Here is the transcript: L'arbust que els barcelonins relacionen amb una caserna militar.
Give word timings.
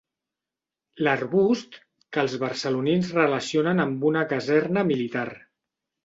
L'arbust 1.07 1.75
que 2.17 2.21
els 2.23 2.35
barcelonins 2.43 3.11
relacionen 3.17 3.83
amb 3.83 4.07
una 4.13 4.23
caserna 4.31 4.85
militar. 4.93 5.27